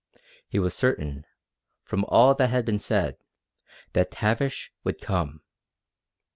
[0.47, 1.27] He was certain,
[1.83, 3.17] from all that had been said,
[3.93, 5.43] that Tavish would come.